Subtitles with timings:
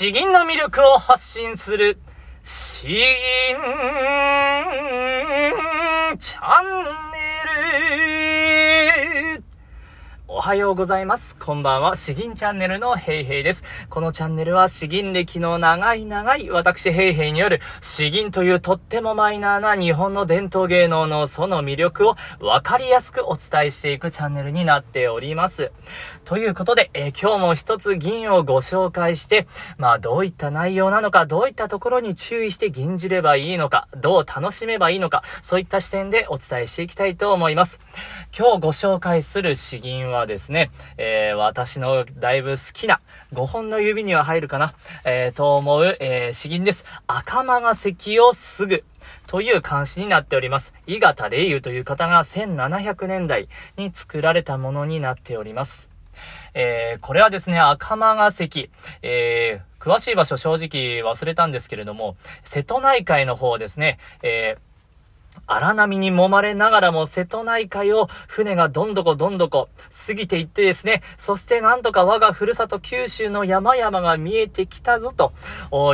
[0.00, 1.98] 詩吟の魅力を発信する、
[2.42, 2.96] 詩吟
[6.18, 6.66] チャン
[7.12, 7.20] ネ
[8.14, 8.19] ル。
[10.32, 11.36] おはようございます。
[11.36, 11.96] こんばんは。
[11.96, 13.64] 詩吟チャンネルのヘイヘイです。
[13.88, 25.72] このチャンネルは詩吟歴の長い長い私ヘイヘイによる詩吟というとってもマイナーな日本の伝統芸能のその魅力をわかりやすくお伝えしていくチャンネルになっております。
[26.24, 37.80] ということで、えー、今日も一つ銀をご紹介して、まあどういった内容なのか、どういったところに注意して吟じればいいのか、どう楽しめばいいのか、そういった視点でお伝えしていきたいと思います。
[38.38, 43.00] 今日ご紹介する詩吟ははですね、えー、私のだいぶ好きな、
[43.32, 44.74] 5本の指には入るかな、
[45.04, 46.84] えー、と思う、えー、詩吟です。
[47.06, 48.84] 赤間が関をすぐ。
[49.26, 50.74] という漢詩になっております。
[50.86, 55.88] 伊方霊友という方が1700年代に作られたものになっております。
[56.52, 58.70] えー、これはですね、赤間が関、
[59.02, 64.69] えー、詳しい場所正直忘れたんですけれども、瀬戸内海の方ですね、えー
[65.46, 69.68] 荒波に揉まれながらも瀬戸内海を船がどんどこどんどこ
[70.06, 75.32] 過ぎていってですね、そしてなんとか我がふるさと九州の山々が見えてきたぞと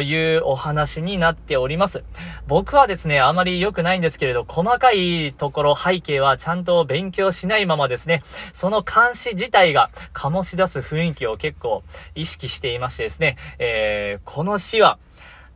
[0.03, 2.05] いうお話になっております。
[2.47, 11.83] 僕はですね、あまり良くないんですけれど、細かいところ背景はちゃんと勉強しないままですね、その監視自体が醸し出す雰囲気を結構
[12.15, 14.99] 意識していましてですね、えー、この詩は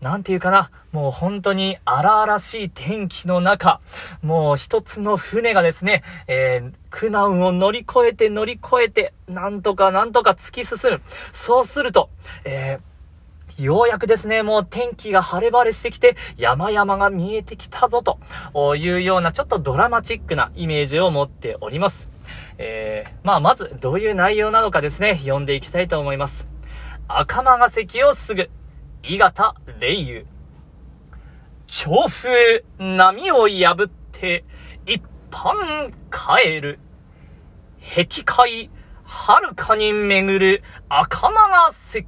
[0.00, 3.80] なんていうかな、もう本当に荒々しい天気の中、
[4.22, 11.02] もう一つの船がですね、えー、苦難を乗り越えて乗り越えて、なんとかなんとか突き進む。
[11.32, 12.08] そうすると、
[12.44, 18.18] えー、ようやくですね、もう天気が晴れ晴れしてきて、山々が見えてきたぞと
[18.76, 22.08] いうようなちょっとドラマチックなイメージを持っております。
[22.56, 26.48] えー、まあまずどういう内容なのかですね、読んでいきたいと思います。
[27.06, 28.50] 赤間が関をすぐ、
[29.02, 30.26] 伊方霊友。
[31.66, 34.44] 調風波を破って
[34.86, 36.78] 一般帰る。
[37.80, 38.70] 壁海
[39.04, 42.06] 遥かに巡る赤間が関。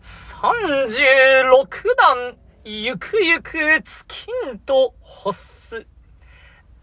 [0.00, 0.52] 三
[0.88, 1.04] 十
[1.44, 5.86] 六段ゆくゆく月んと欲す。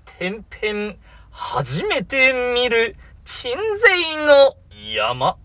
[0.05, 0.97] 天変
[1.29, 4.55] 初めて見る鎮西の
[4.95, 5.37] 山。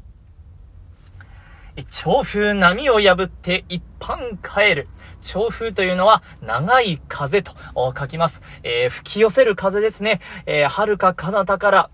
[1.90, 4.88] 調風波を破って一般帰る。
[5.22, 8.42] 調風というのは長い風と書きます。
[8.62, 10.20] えー、吹き寄せる風ですね。
[10.46, 11.90] えー、遥か彼方から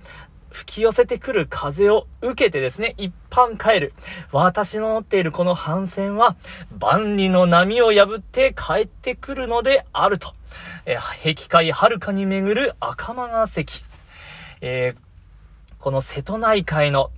[0.50, 3.92] 吹き寄せてくる風を受けてですね、一般帰る。
[4.32, 6.36] 私の乗っているこの帆船は、
[6.78, 10.34] 万里の波を破って帰ってくるのであると。
[10.86, 13.84] えー、壁海遥かに巡る赤間が関。
[14.60, 17.10] えー、この瀬戸内海の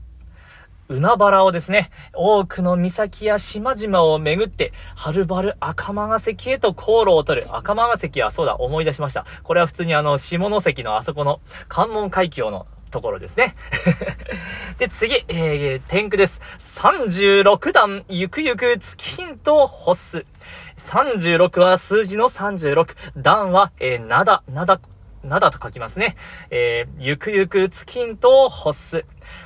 [0.90, 7.46] 海原をですね、多くの岬や島々を巡って、はるばる赤間ヶ関へと航路を取る。
[7.56, 9.24] 赤間ヶ関はそうだ、思い出しました。
[9.44, 13.54] これは普通にあの、下関のあそこの関門海峡のところですね。
[14.78, 16.40] で、次、えー、天空です。
[16.58, 20.26] 36段、ゆくゆく月金と干す。
[20.76, 22.96] 36は数字の36。
[23.16, 24.80] 段は、えー、なだ、なだ、
[25.24, 26.16] なだと書きますね。
[26.50, 29.04] えー、ゆくゆく月んと干す。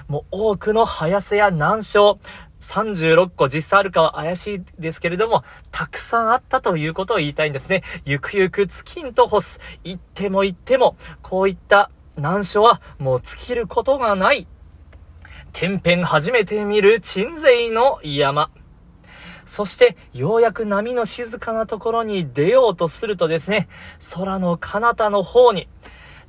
[0.09, 2.19] もう多くの早瀬や難所、
[2.61, 7.83] 36個実際あるかは怪しいですけれども、たくさんあったということを言いたいんですね。
[8.05, 9.61] ゆくゆく月んと干す。
[9.83, 14.47] 言っても言っても、こういった難所はもう尽きることがない。
[15.53, 18.51] 天変初めて見る鎮西の山。
[19.47, 23.69] そして、ようやく波の静かなところに出ようとするとですね、
[24.15, 25.69] 空の彼方の方に、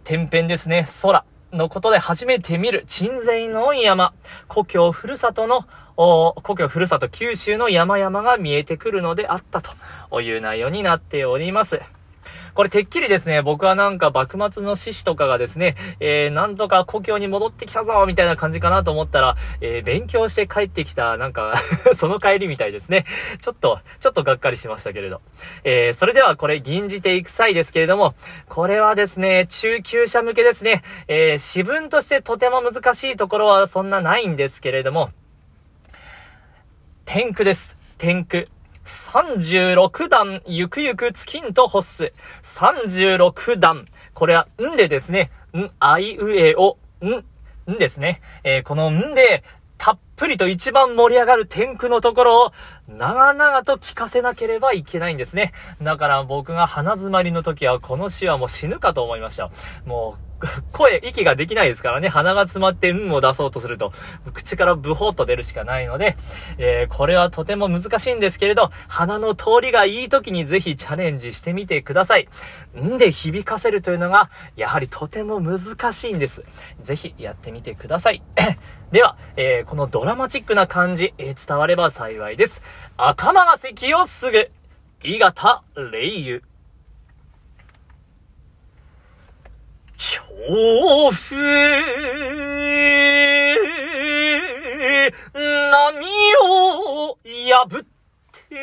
[0.04, 4.14] 天辺ですね、空のことで初めて見る鎮西の山、
[4.48, 5.66] 故郷ふるさとの
[5.96, 11.80] 故郷ふるさと九州の山々が見えてくるのであったという内容になっております。
[12.56, 21.56] これてっきりですね、僕はなんか幕末の志士とかがですね、えー、なんとか故郷に戻ってきたぞみたいな感じかなと思ったら、えー、勉強して帰ってきた、なんか
[21.94, 23.04] その帰りみたいですね。
[23.42, 25.20] ちょっと、ちょっとがっかりしましたけれど。
[25.66, 28.16] えー、それではこれ、吟じていく際ですけれども、
[28.48, 35.10] これはですね、中級者向けですね、えー、詩文としてとても難しいところはそんなないんですけれども、
[37.04, 37.76] 天句です。
[37.98, 38.48] 天句。
[38.86, 42.14] 36段、ゆくゆく月んと干す。
[42.44, 43.88] 36段。
[44.14, 45.32] これは、んでですね。
[45.58, 48.22] ん、あいうえお、ん、んですね。
[48.44, 49.44] えー、このんで、
[49.80, 52.54] たっぷりと一番盛り上がる天空のところを、
[52.88, 55.52] 長々と聞かせなければいけないんですね。
[55.82, 59.50] だから僕が鼻詰まりの時は、この詩はもう死ぬかと思いました。
[59.88, 60.25] もう、
[60.72, 63.92] 声、息ができないですからね、鼻が詰まって運を出そうとすると、
[64.34, 66.18] 口からブホッと出るしかないので、
[66.58, 72.28] えー、これはとても難しいんですけれど、鼻の通りがいい時にぜひチャレンジしてみてください。
[72.78, 76.44] んで響かせるというのが、やはりとても難しいんです。
[76.80, 78.22] ぜひやってみてください。
[78.92, 82.62] では、えー、このドラマチックな感じ、えー、伝われば幸いです。
[82.98, 84.52] 赤間が席をすぐ、
[85.04, 86.55] 伊方霊油。
[90.48, 91.36] 調布
[95.34, 95.42] 波
[96.44, 97.86] を破っ
[98.32, 98.56] て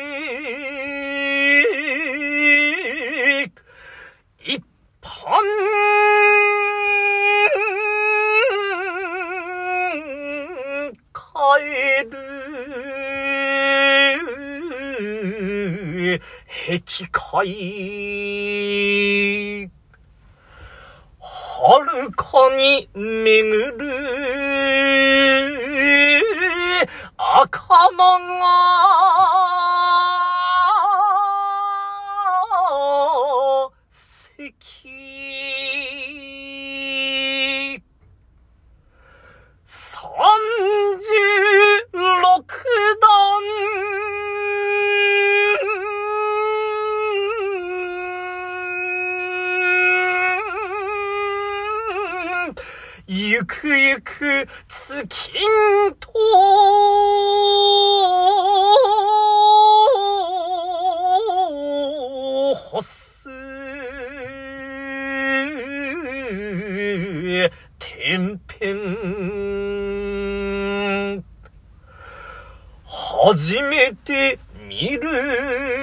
[4.39, 4.63] 一
[5.01, 5.11] 般
[11.11, 11.19] 帰
[12.09, 12.11] る
[16.47, 16.79] 壁
[17.11, 17.47] 界
[21.65, 23.87] はるかに巡る
[27.15, 29.42] 赤間が
[53.43, 55.33] ゆくゆく月
[55.99, 56.09] と
[62.55, 63.29] 干す
[67.79, 68.79] 天辺
[72.85, 75.82] 初めて見る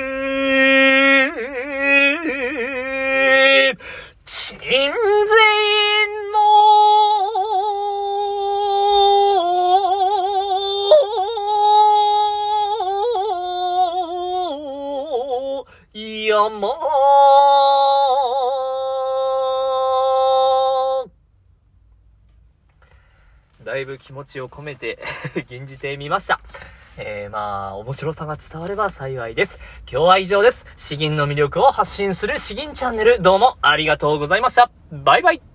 [16.48, 16.76] も
[23.64, 24.98] だいぶ気持ちを込めて
[25.48, 26.40] 吟じてみました。
[26.96, 29.60] えー、まあ、面白さが伝われば幸いです。
[29.90, 30.66] 今日は以上です。
[30.76, 34.70] 詩吟の魅力を発信する詩吟チャンネル、どうもありがとうございました。
[34.90, 35.49] バイバイ